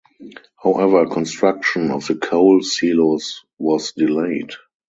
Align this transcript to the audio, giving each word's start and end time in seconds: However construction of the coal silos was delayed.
However 0.63 1.05
construction 1.05 1.91
of 1.91 2.07
the 2.07 2.15
coal 2.15 2.63
silos 2.63 3.43
was 3.59 3.91
delayed. 3.91 4.49